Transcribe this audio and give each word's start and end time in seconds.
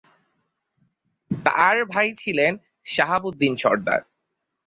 তার 1.31 1.77
ভাই 1.85 2.09
ছিলেন 2.13 2.51
শাহাবুদ্দিন 2.85 3.53
সরদার। 3.55 4.01